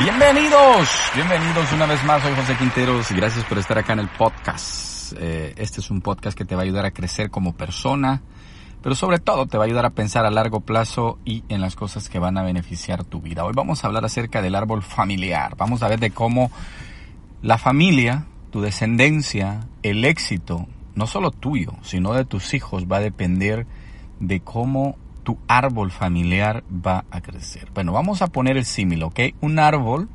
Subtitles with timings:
[0.00, 2.20] Bienvenidos, bienvenidos una vez más.
[2.20, 5.12] Soy José Quinteros gracias por estar acá en el podcast.
[5.16, 8.20] Eh, este es un podcast que te va a ayudar a crecer como persona,
[8.82, 11.76] pero sobre todo te va a ayudar a pensar a largo plazo y en las
[11.76, 13.44] cosas que van a beneficiar tu vida.
[13.44, 15.54] Hoy vamos a hablar acerca del árbol familiar.
[15.56, 16.50] Vamos a ver de cómo
[17.40, 20.66] la familia, tu descendencia, el éxito,
[20.96, 23.64] no solo tuyo, sino de tus hijos, va a depender
[24.18, 27.68] de cómo tu árbol familiar va a crecer.
[27.74, 29.20] Bueno, vamos a poner el símil, ¿ok?
[29.40, 30.08] Un árbol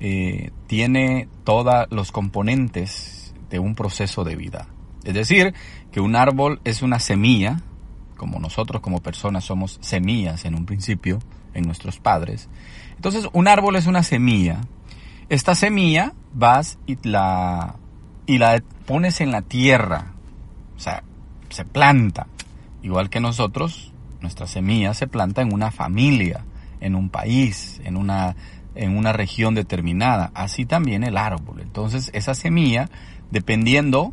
[0.00, 4.66] eh, tiene todos los componentes de un proceso de vida.
[5.04, 5.54] Es decir,
[5.92, 7.60] que un árbol es una semilla,
[8.16, 11.18] como nosotros como personas somos semillas en un principio,
[11.54, 12.48] en nuestros padres.
[12.96, 14.60] Entonces, un árbol es una semilla.
[15.28, 17.76] Esta semilla vas y la,
[18.26, 20.12] y la pones en la tierra,
[20.76, 21.02] o sea,
[21.48, 22.26] se planta.
[22.82, 26.44] Igual que nosotros, nuestra semilla se planta en una familia,
[26.80, 28.36] en un país, en una,
[28.74, 30.30] en una región determinada.
[30.34, 31.60] Así también el árbol.
[31.60, 32.88] Entonces esa semilla,
[33.30, 34.12] dependiendo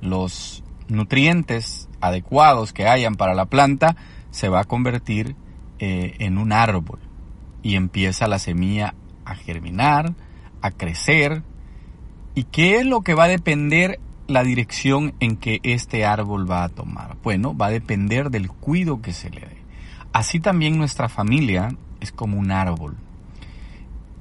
[0.00, 3.96] los nutrientes adecuados que hayan para la planta,
[4.30, 5.36] se va a convertir
[5.78, 7.00] eh, en un árbol.
[7.62, 10.14] Y empieza la semilla a germinar,
[10.62, 11.42] a crecer.
[12.34, 16.62] ¿Y qué es lo que va a depender la dirección en que este árbol va
[16.62, 17.16] a tomar?
[17.24, 19.58] Bueno, va a depender del cuido que se le dé.
[20.12, 22.96] Así también nuestra familia es como un árbol.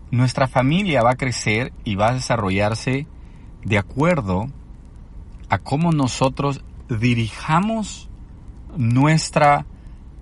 [0.10, 3.06] Nuestra familia va a crecer y va a desarrollarse
[3.64, 4.48] de acuerdo
[5.50, 8.10] a cómo nosotros dirijamos
[8.76, 9.66] nuestra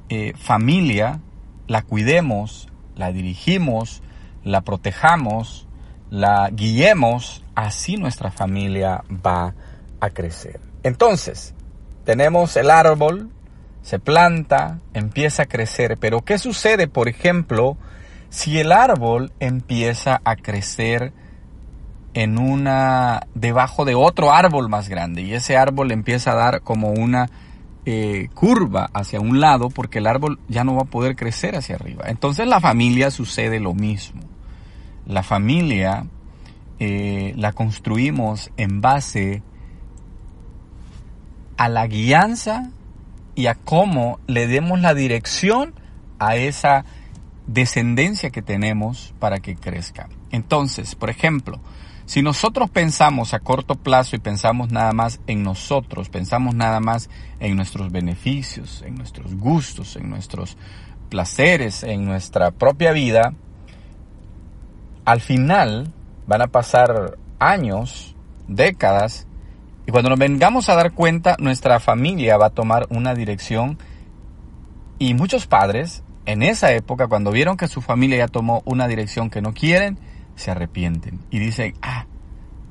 [0.10, 1.20] eh, familia,
[1.68, 4.02] la cuidemos, la dirigimos,
[4.44, 5.68] la protejamos,
[6.10, 9.54] la guiemos, así nuestra familia va
[10.10, 10.60] crecer.
[10.84, 11.54] Entonces,
[12.04, 13.32] tenemos el árbol,
[13.82, 17.78] se planta, empieza a crecer, pero ¿qué sucede, por ejemplo,
[18.30, 21.14] si el árbol empieza a crecer
[22.14, 26.90] en una debajo de otro árbol más grande y ese árbol empieza a dar como
[26.92, 27.30] una
[27.86, 31.76] eh, curva hacia un lado porque el árbol ya no va a poder crecer hacia
[31.76, 32.06] arriba.
[32.08, 34.22] Entonces la familia sucede lo mismo.
[35.06, 36.08] La familia
[36.80, 39.44] eh, la construimos en base
[41.58, 42.72] a la guianza
[43.36, 45.74] y a cómo le demos la dirección
[46.20, 46.86] a esa
[47.48, 50.10] descendencia que tenemos para que crezca.
[50.32, 51.60] Entonces, por ejemplo,
[52.06, 57.10] si nosotros pensamos a corto plazo y pensamos nada más en nosotros, pensamos nada más
[57.40, 60.58] en nuestros beneficios, en nuestros gustos, en nuestros
[61.10, 63.34] placeres, en nuestra propia vida,
[65.04, 65.94] al final
[66.28, 68.16] van a pasar años,
[68.48, 69.28] décadas,
[69.86, 73.78] y cuando nos vengamos a dar cuenta, nuestra familia va a tomar una dirección
[74.98, 79.30] y muchos padres en esa época, cuando vieron que su familia ya tomó una dirección
[79.30, 80.00] que no quieren,
[80.36, 82.08] se arrepienten y dicen, ah,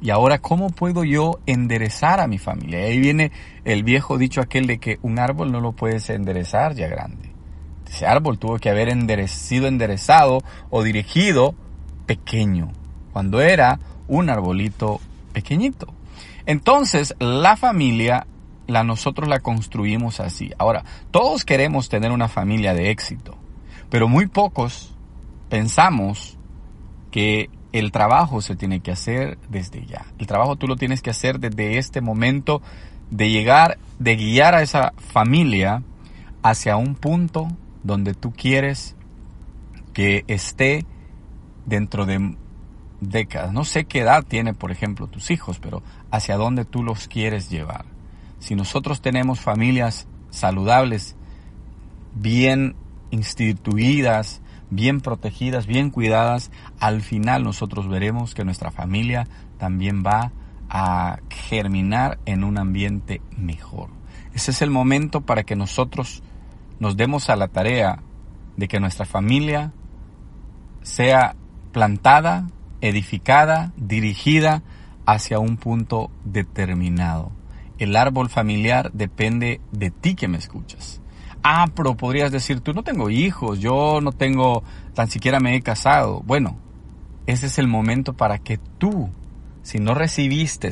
[0.01, 2.81] ¿y ahora cómo puedo yo enderezar a mi familia?
[2.81, 3.31] Y ahí viene
[3.65, 7.31] el viejo dicho aquel de que un árbol no lo puedes enderezar ya grande.
[7.89, 11.55] Ese árbol tuvo que haber sido enderezado o dirigido
[12.07, 12.73] pequeño,
[13.13, 15.01] cuando era un arbolito
[15.33, 15.95] pequeñito.
[16.47, 18.27] Entonces, la familia,
[18.67, 20.53] la nosotros la construimos así.
[20.59, 23.37] Ahora, todos queremos tener una familia de éxito,
[23.91, 24.95] pero muy pocos
[25.49, 26.37] pensamos
[27.11, 30.07] que el trabajo se tiene que hacer desde ya.
[30.19, 32.63] El trabajo tú lo tienes que hacer desde este momento
[33.11, 35.83] de llegar, de guiar a esa familia
[36.43, 37.49] hacia un punto
[37.83, 38.97] donde tú quieres
[39.93, 40.87] que esté
[41.67, 42.37] dentro de
[43.11, 43.53] décadas.
[43.53, 47.51] No sé qué edad tiene, por ejemplo, tus hijos, pero hacia dónde tú los quieres
[47.51, 47.85] llevar.
[48.39, 51.17] Si nosotros tenemos familias saludables,
[52.15, 52.77] bien
[53.11, 59.27] instituidas, bien protegidas, bien cuidadas, al final nosotros veremos que nuestra familia
[59.59, 60.33] también va
[60.69, 63.91] a germinar en un ambiente mejor.
[64.35, 66.23] Ese es el momento para que nosotros
[66.81, 68.01] nos demos a la tarea
[68.57, 69.73] de que nuestra familia
[70.83, 71.37] sea
[71.73, 72.49] plantada
[72.85, 74.63] edificada, dirigida
[75.07, 77.33] hacia un punto determinado.
[77.79, 81.01] El árbol familiar depende de ti que me escuchas.
[81.43, 84.63] Ah, pero podrías decir, tú no tengo hijos, yo no tengo,
[84.95, 86.23] tan siquiera me he casado.
[86.25, 86.59] Bueno,
[87.27, 89.11] ese es el momento para que tú,
[89.63, 90.71] si no recibiste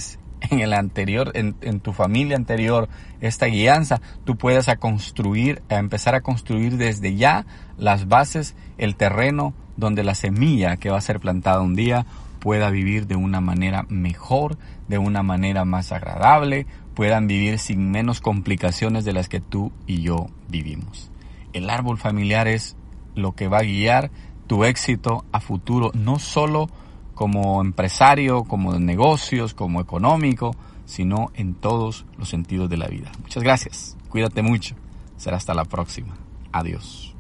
[0.51, 2.89] en el anterior, en, tu familia anterior,
[3.21, 7.47] esta guianza, tú puedas a construir, a empezar a construir desde ya
[7.79, 12.07] las bases, el terreno donde la semilla que va a ser plantada un día
[12.41, 14.59] pueda vivir de una manera mejor,
[14.89, 20.03] de una manera más agradable, puedan vivir sin menos complicaciones de las que tú y
[20.03, 21.11] yo vivimos.
[21.53, 22.77] El árbol familiar es
[23.15, 24.11] lo que va a guiar
[24.47, 26.69] tu éxito a futuro, no solo
[27.15, 33.13] como empresario, como de negocios, como económico, sino en todos los sentidos de la vida.
[33.23, 33.97] Muchas gracias.
[34.09, 34.75] Cuídate mucho.
[35.17, 36.17] Será hasta la próxima.
[36.53, 37.15] Adiós.